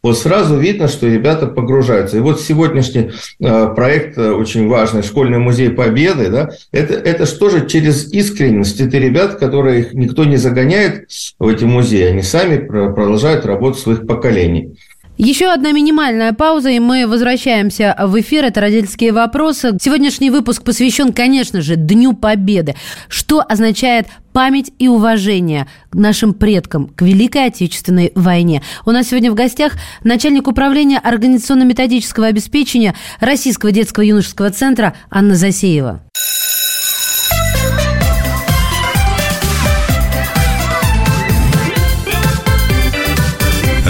[0.06, 2.16] вот сразу видно, что ребята погружаются.
[2.16, 7.50] И вот сегодняшний э, проект э, очень важный, школьный музей Победы, да, это, это что
[7.50, 8.80] же через искренность.
[8.80, 14.06] Это ребят, которые их никто не загоняет в эти музеи, они сами продолжают работу своих
[14.06, 14.76] поколений.
[15.18, 18.44] Еще одна минимальная пауза, и мы возвращаемся в эфир.
[18.44, 19.74] Это «Родительские вопросы».
[19.80, 22.74] Сегодняшний выпуск посвящен, конечно же, Дню Победы.
[23.08, 28.62] Что означает память и уважение к нашим предкам, к Великой Отечественной войне.
[28.84, 29.72] У нас сегодня в гостях
[30.04, 36.05] начальник управления организационно-методического обеспечения Российского детского юношеского центра Анна Засеева.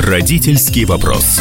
[0.07, 1.41] Родительский вопрос.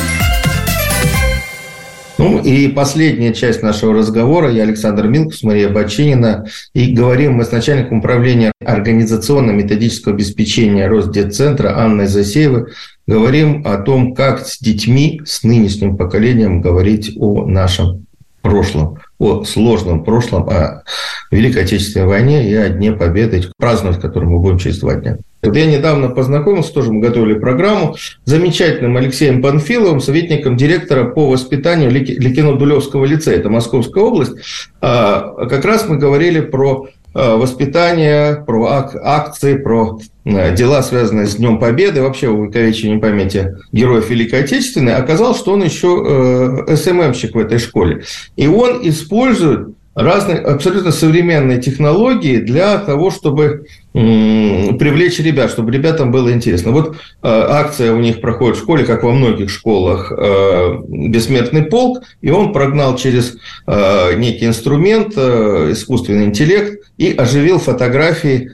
[2.17, 4.49] Ну и последняя часть нашего разговора.
[4.49, 6.47] Я Александр Милкус, Мария Бочинина.
[6.73, 12.71] И говорим мы с начальником управления организационно-методического обеспечения Росдетцентра Анной Засеевой.
[13.06, 18.08] Говорим о том, как с детьми, с нынешним поколением говорить о нашем
[18.41, 20.84] прошлом, о сложном прошлом, о
[21.32, 25.17] Великой Отечественной войне и о Дне Победы, праздновать который мы будем через два дня.
[25.43, 31.91] Я недавно познакомился, тоже мы готовили программу, с замечательным Алексеем Панфиловым, советником директора по воспитанию
[31.91, 34.34] Ликино-Дулевского лицея, это Московская область.
[34.82, 41.36] А, как раз мы говорили про а, воспитание, про акции, про а, дела, связанные с
[41.36, 44.95] Днем Победы, вообще увековечение памяти героев Великой Отечественной.
[44.95, 48.03] Оказалось, что он еще э, СММщик в этой школе.
[48.36, 56.32] И он использует разные абсолютно современные технологии для того, чтобы привлечь ребят, чтобы ребятам было
[56.34, 56.72] интересно.
[56.72, 62.04] Вот э, акция у них проходит в школе, как во многих школах, э, «Бессмертный полк»,
[62.22, 68.52] и он прогнал через э, некий инструмент, искусственный интеллект, и оживил фотографии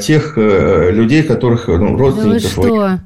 [0.00, 2.42] тех людей, которых, ну, родственников.
[2.42, 2.98] Да что?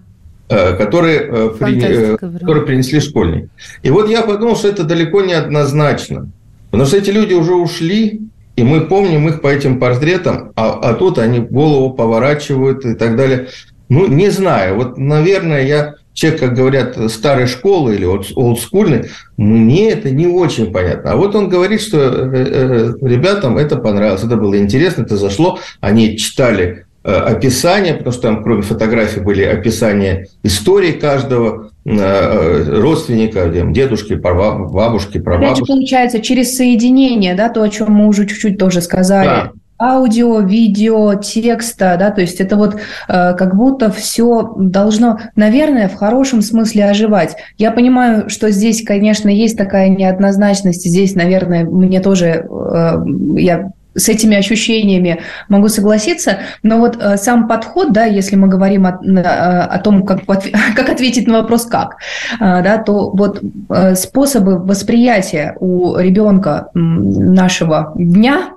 [0.49, 3.51] Э, которые, э, при, которые принесли школьник.
[3.83, 6.31] И вот я подумал, что это далеко не однозначно.
[6.71, 8.21] Потому что эти люди уже ушли,
[8.57, 13.17] и мы помним их по этим портретам, а, а тут они голову поворачивают и так
[13.17, 13.49] далее.
[13.89, 14.77] Ну, не знаю.
[14.77, 21.13] Вот, наверное, я человек, как говорят, старой школы или олдскульный, мне это не очень понятно.
[21.13, 25.59] А вот он говорит, что э, э, ребятам это понравилось, это было интересно, это зашло.
[25.81, 33.49] Они читали э, описания, потому что там, кроме фотографий, были описания истории каждого Э, родственника,
[33.49, 35.63] дедушки, бабушки, прабабушки.
[35.63, 39.29] Это получается через соединение, да, то, о чем мы уже чуть-чуть тоже сказали.
[39.29, 42.79] Да аудио, видео, текста, да, то есть это вот э,
[43.09, 47.37] как будто все должно, наверное, в хорошем смысле оживать.
[47.59, 53.05] Я понимаю, что здесь, конечно, есть такая неоднозначность, здесь, наверное, мне тоже, э,
[53.37, 58.87] я с этими ощущениями могу согласиться, но вот э, сам подход, да, если мы говорим
[58.87, 60.25] о, э, о том, как,
[60.77, 61.97] как ответить на вопрос «как»,
[62.39, 68.51] э, да, то вот э, способы восприятия у ребенка нашего дня,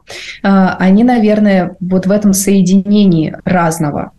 [0.44, 0.48] э,
[0.80, 4.12] они, наверное, вот в этом соединении разного.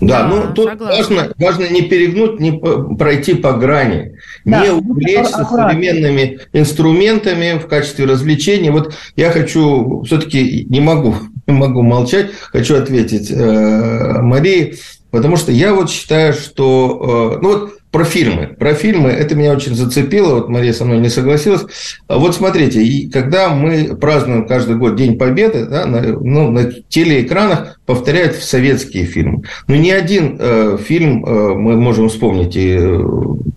[0.00, 2.52] Да, да ну тут важно, важно не перегнуть, не
[2.96, 8.70] пройти по грани, да, не увлечься современными инструментами в качестве развлечения.
[8.70, 11.14] Вот я хочу, все-таки не могу,
[11.46, 14.76] не могу молчать, хочу ответить э, Марии,
[15.10, 18.54] потому что я вот считаю, что, э, ну вот про фильмы.
[18.58, 20.36] Про фильмы это меня очень зацепило.
[20.36, 21.62] Вот Мария со мной не согласилась.
[22.06, 26.72] А вот смотрите, и когда мы празднуем каждый год День Победы, да, на, ну, на
[26.72, 29.42] телеэкранах повторяют советские фильмы.
[29.66, 32.56] Но ни один э, фильм э, мы можем вспомнить.
[32.56, 33.04] И э,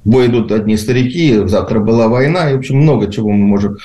[0.03, 3.77] «Бой идут одни старики», «Завтра была война», и, в общем, много чего мы можем...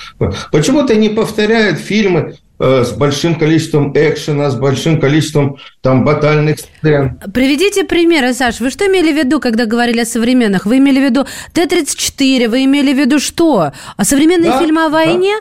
[0.50, 7.20] Почему-то не повторяют фильмы с большим количеством экшена, с большим количеством там батальных сцен.
[7.32, 8.60] Приведите примеры, Саш.
[8.60, 10.66] Вы что имели в виду, когда говорили о современных?
[10.66, 12.48] Вы имели в виду Т-34?
[12.48, 13.72] Вы имели в виду что?
[13.96, 15.34] А современные да, фильмы о войне?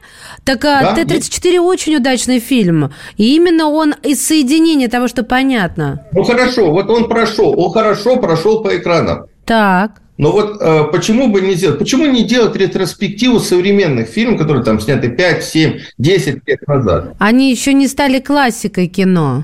[0.46, 0.54] Да.
[0.54, 1.60] Так да, Т-34 есть.
[1.60, 2.92] очень удачный фильм.
[3.18, 6.06] И именно он из соединения того, что понятно.
[6.12, 9.26] Ну хорошо, вот он прошел, он хорошо прошел по экранам.
[9.46, 10.02] Так.
[10.18, 11.78] Но вот э, почему бы не сделать?
[11.78, 17.14] Почему не делать ретроспективу современных фильмов, которые там сняты 5, 7, 10 лет назад?
[17.20, 19.44] Они еще не стали классикой кино.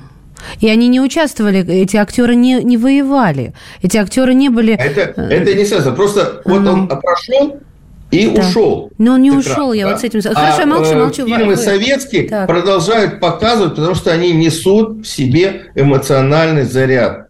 [0.60, 3.54] И они не участвовали, эти актеры не, не воевали.
[3.82, 4.74] Эти актеры не были...
[4.74, 5.96] Это, это не связано.
[5.96, 7.60] Просто а вот он прошел,
[8.12, 8.42] и да.
[8.42, 8.92] ушел.
[8.98, 9.76] Но он не ушел, да?
[9.76, 10.22] я вот с этим...
[10.22, 11.26] Хорошо, а, я молчу, молчу.
[11.26, 12.48] Фильмы советские так.
[12.48, 17.30] продолжают показывать, потому что они несут в себе эмоциональный заряд.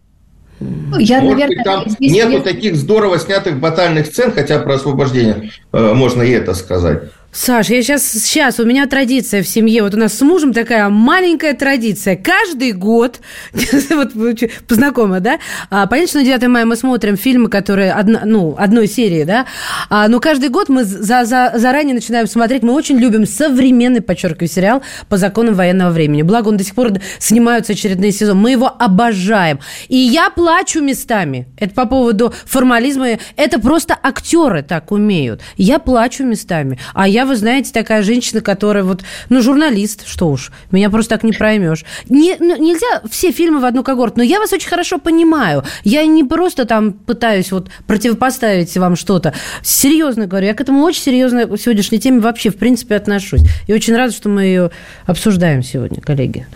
[0.60, 2.40] Я, Может наверное, там нету я...
[2.40, 7.04] таких здорово снятых батальных сцен, хотя про освобождение э, можно и это сказать.
[7.34, 10.88] Саш, я сейчас, сейчас, у меня традиция в семье, вот у нас с мужем такая
[10.88, 12.14] маленькая традиция.
[12.14, 13.18] Каждый год,
[13.90, 14.12] вот
[14.68, 18.86] познакома, да, а, понятно, что на 9 мая мы смотрим фильмы, которые, одно, ну, одной
[18.86, 19.46] серии, да,
[19.90, 24.48] а, но каждый год мы за, за, заранее начинаем смотреть, мы очень любим современный, подчеркиваю,
[24.48, 26.22] сериал по законам военного времени.
[26.22, 28.40] Благо, он до сих пор снимаются очередные сезоны.
[28.40, 29.58] Мы его обожаем.
[29.88, 31.48] И я плачу местами.
[31.58, 33.18] Это по поводу формализма.
[33.34, 35.40] Это просто актеры так умеют.
[35.56, 36.78] Я плачу местами.
[36.94, 41.24] А я вы знаете, такая женщина, которая вот, ну, журналист, что уж, меня просто так
[41.24, 41.84] не проймешь.
[42.08, 45.64] Не, ну, нельзя все фильмы в одну когорту, но я вас очень хорошо понимаю.
[45.82, 49.34] Я не просто там пытаюсь вот противопоставить вам что-то.
[49.62, 53.42] Серьезно говорю, я к этому очень серьезно в сегодняшней теме вообще, в принципе, отношусь.
[53.66, 54.70] И очень рада, что мы ее
[55.06, 56.46] обсуждаем сегодня, коллеги.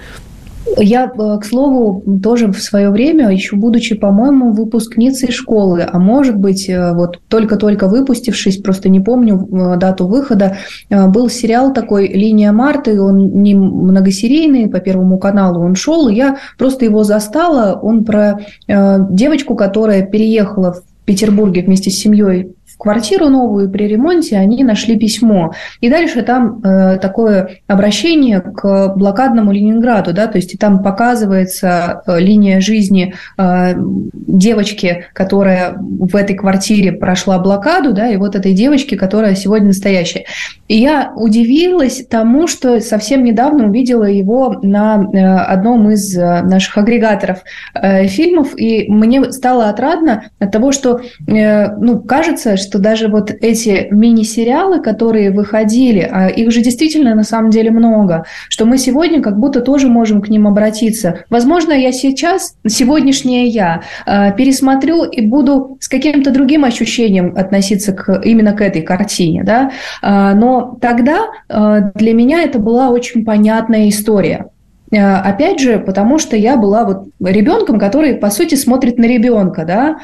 [0.76, 6.36] Я, э, к слову, тоже в свое время, еще будучи, по-моему, выпускницей школы, а может
[6.36, 10.56] быть, э, вот только-только выпустившись, просто не помню э, дату выхода,
[10.90, 16.38] был сериал такой «Линия Марты», он не многосерийный, по Первому каналу он шел, и я
[16.56, 23.68] просто его застала, он про девочку, которая переехала в Петербурге вместе с семьей квартиру новую
[23.68, 25.52] при ремонте, они нашли письмо.
[25.80, 32.02] И дальше там э, такое обращение к блокадному Ленинграду, да, то есть и там показывается
[32.06, 38.54] э, линия жизни э, девочки, которая в этой квартире прошла блокаду, да, и вот этой
[38.54, 40.24] девочки, которая сегодня настоящая.
[40.68, 46.76] И я удивилась тому, что совсем недавно увидела его на э, одном из э, наших
[46.78, 47.38] агрегаторов
[47.74, 53.88] э, фильмов, и мне стало отрадно от того, что, ну, кажется, что даже вот эти
[53.90, 59.38] мини-сериалы, которые выходили, а их же действительно на самом деле много, что мы сегодня как
[59.38, 61.20] будто тоже можем к ним обратиться.
[61.30, 68.52] Возможно, я сейчас, сегодняшнее я, пересмотрю и буду с каким-то другим ощущением относиться к, именно
[68.52, 69.70] к этой картине, да,
[70.02, 70.34] э,
[70.80, 74.46] тогда э, для меня это была очень понятная история.
[74.90, 79.98] Опять же, потому что я была вот ребенком, который, по сути, смотрит на ребенка, да,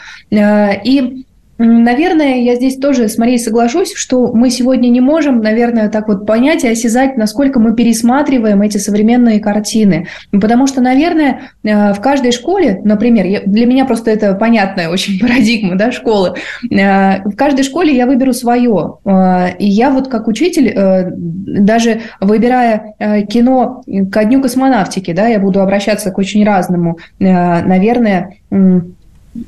[0.84, 1.23] и
[1.57, 6.26] Наверное, я здесь тоже с Марией соглашусь, что мы сегодня не можем, наверное, так вот
[6.26, 10.09] понять и осязать, насколько мы пересматриваем эти современные картины.
[10.32, 15.76] Потому что, наверное, э, в каждой школе, например, для меня просто это понятная очень парадигма
[15.76, 16.34] да, школы,
[16.70, 18.98] э, в каждой школе я выберу свое.
[19.05, 22.94] Э, и я вот как учитель, даже выбирая
[23.28, 28.36] кино ко Дню космонавтики, да, я буду обращаться к очень разному, наверное,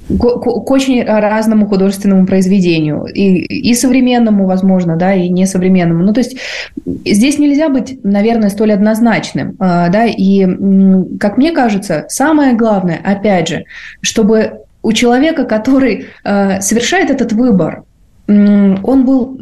[0.08, 3.04] к, к очень разному художественному произведению.
[3.04, 6.04] И, и современному, возможно, да, и несовременному.
[6.04, 6.36] Ну, то есть
[7.04, 9.56] здесь нельзя быть, наверное, столь однозначным.
[9.58, 10.46] А, да, и,
[11.18, 13.64] как мне кажется, самое главное, опять же,
[14.00, 17.84] чтобы у человека, который а, совершает этот выбор,
[18.28, 19.38] он был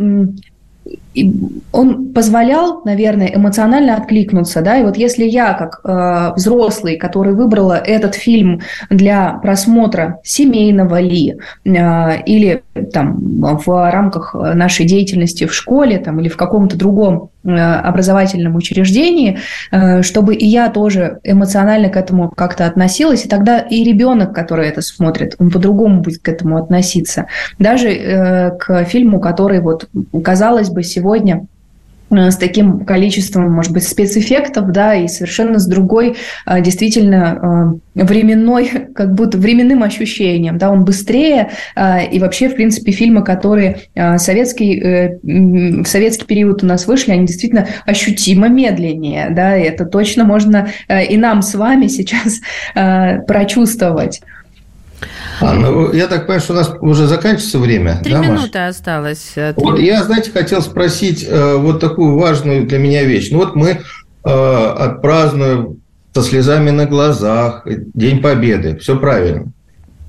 [1.73, 7.75] он позволял, наверное, эмоционально откликнуться, да, и вот если я, как э, взрослый, который выбрала
[7.75, 8.61] этот фильм
[8.91, 12.63] для просмотра семейного ли, э, или
[12.93, 13.19] там
[13.65, 19.39] в рамках нашей деятельности в школе, там, или в каком-то другом э, образовательном учреждении,
[19.71, 24.69] э, чтобы и я тоже эмоционально к этому как-то относилась, и тогда и ребенок, который
[24.69, 27.27] это смотрит, он по-другому будет к этому относиться.
[27.59, 29.89] Даже э, к фильму, который вот,
[30.23, 31.04] казалось бы, сегодня
[32.15, 38.03] Э, с таким количеством, может быть, спецэффектов, да, и совершенно с другой, э, действительно, э,
[38.03, 41.51] временной, как будто временным ощущением, да, он быстрее,
[42.13, 43.79] и вообще, в принципе, фильмы, которые
[44.17, 50.25] советский, в советский период у нас вышли, они действительно ощутимо медленнее, да, и это точно
[50.25, 52.41] можно и нам с вами сейчас
[53.27, 54.23] прочувствовать.
[55.41, 58.01] А, ну, я так понимаю, что у нас уже заканчивается время.
[58.03, 58.71] Три да, минуты Маш?
[58.71, 59.35] осталось.
[59.57, 63.31] Вот я, знаете, хотел спросить э, вот такую важную для меня вещь.
[63.31, 63.81] Ну вот мы
[64.25, 65.79] э, отпразднуем
[66.15, 68.77] со слезами на глазах День Победы.
[68.79, 69.53] Все правильно.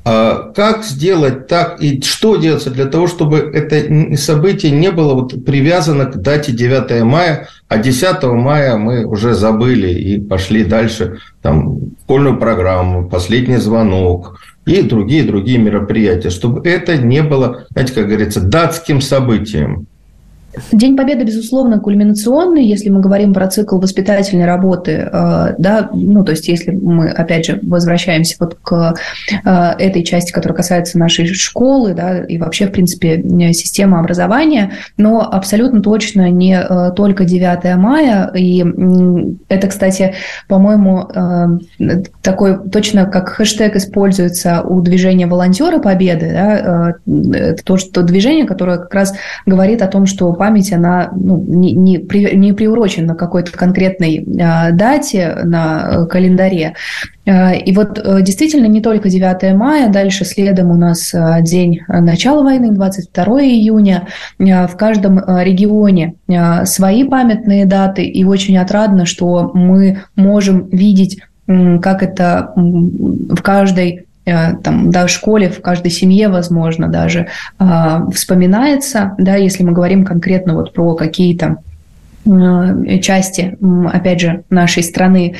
[0.07, 5.43] А как сделать так и что делается для того, чтобы это событие не было вот
[5.43, 11.79] привязано к дате 9 мая, а 10 мая мы уже забыли и пошли дальше там
[12.03, 19.01] школьную программу, последний звонок, и другие-другие мероприятия, чтобы это не было, знаете, как говорится, датским
[19.01, 19.87] событием.
[20.71, 26.31] День Победы, безусловно, кульминационный, если мы говорим про цикл воспитательной работы, э, да, ну, то
[26.31, 28.95] есть если мы, опять же, возвращаемся вот к
[29.31, 29.49] э,
[29.79, 33.21] этой части, которая касается нашей школы, да, и вообще, в принципе,
[33.53, 38.65] системы образования, но абсолютно точно не э, только 9 мая, и
[39.49, 40.13] это, кстати,
[40.47, 41.09] по-моему,
[42.21, 46.95] такой точно как хэштег используется у движения волонтеры Победы, да,
[47.37, 51.71] это то, что движение, которое как раз говорит о том, что память, она ну, не,
[51.71, 51.97] не,
[52.35, 56.75] не приурочена к какой-то конкретной э, дате на э, календаре.
[57.25, 62.43] Э, и вот э, действительно не только 9 мая, дальше следом у нас день начала
[62.43, 64.07] войны, 22 июня.
[64.37, 66.15] В каждом регионе
[66.65, 74.91] свои памятные даты, и очень отрадно, что мы можем видеть как это в каждой там,
[74.91, 77.27] да, в школе, в каждой семье, возможно, даже
[77.59, 77.65] э,
[78.13, 81.57] вспоминается, да, если мы говорим конкретно вот про какие-то
[83.01, 83.55] части,
[83.93, 85.35] опять же, нашей страны.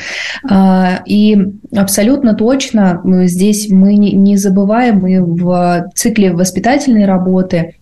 [1.07, 1.37] И
[1.75, 7.73] абсолютно точно здесь мы не забываем, мы в цикле воспитательной работы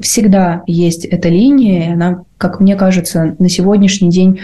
[0.00, 4.38] всегда есть эта линия, и она, как мне кажется, на сегодняшний день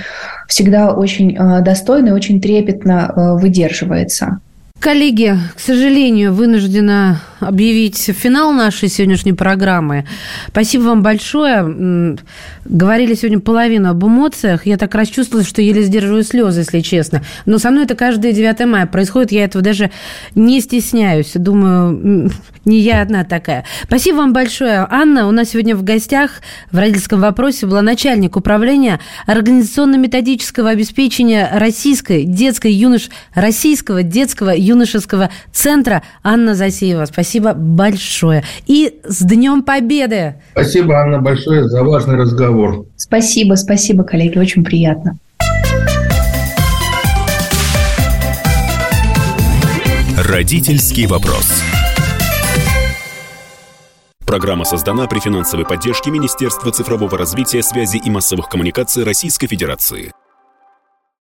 [0.48, 4.40] всегда очень достойно и очень трепетно выдерживается.
[4.83, 10.07] Коллеги, к сожалению, вынуждена объявить финал нашей сегодняшней программы.
[10.49, 12.16] Спасибо вам большое.
[12.64, 14.66] Говорили сегодня половину об эмоциях.
[14.66, 17.22] Я так расчувствовалась, что еле сдерживаю слезы, если честно.
[17.47, 19.32] Но со мной это каждое 9 мая происходит.
[19.32, 19.90] Я этого даже
[20.34, 21.32] не стесняюсь.
[21.34, 22.30] Думаю,
[22.64, 23.64] не я одна такая.
[23.84, 24.86] Спасибо вам большое.
[24.88, 26.40] Анна, у нас сегодня в гостях
[26.70, 33.09] в родительском вопросе была начальник управления организационно-методического обеспечения российской детской юнош...
[33.34, 37.07] российского детского юношеского центра Анна Засеева.
[37.33, 38.45] Спасибо большое.
[38.66, 40.35] И с Днем Победы!
[40.51, 42.85] Спасибо, Анна, большое за важный разговор.
[42.99, 45.16] Спасибо, спасибо, коллеги, очень приятно.
[50.18, 51.62] Родительский вопрос.
[54.26, 60.12] Программа создана при финансовой поддержке Министерства цифрового развития, связи и массовых коммуникаций Российской Федерации.